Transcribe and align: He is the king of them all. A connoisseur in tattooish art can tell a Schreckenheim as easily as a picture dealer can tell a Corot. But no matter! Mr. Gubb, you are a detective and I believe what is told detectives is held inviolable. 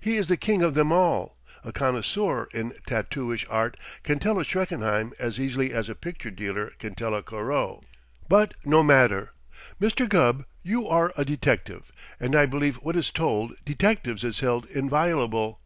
He 0.00 0.16
is 0.16 0.26
the 0.26 0.36
king 0.36 0.60
of 0.62 0.74
them 0.74 0.90
all. 0.90 1.36
A 1.62 1.70
connoisseur 1.70 2.48
in 2.52 2.72
tattooish 2.88 3.46
art 3.48 3.76
can 4.02 4.18
tell 4.18 4.40
a 4.40 4.44
Schreckenheim 4.44 5.12
as 5.20 5.38
easily 5.38 5.72
as 5.72 5.88
a 5.88 5.94
picture 5.94 6.32
dealer 6.32 6.72
can 6.80 6.96
tell 6.96 7.14
a 7.14 7.22
Corot. 7.22 7.84
But 8.28 8.54
no 8.64 8.82
matter! 8.82 9.30
Mr. 9.80 10.08
Gubb, 10.08 10.44
you 10.64 10.88
are 10.88 11.12
a 11.16 11.24
detective 11.24 11.92
and 12.18 12.34
I 12.34 12.44
believe 12.44 12.74
what 12.82 12.96
is 12.96 13.12
told 13.12 13.52
detectives 13.64 14.24
is 14.24 14.40
held 14.40 14.64
inviolable. 14.66 15.60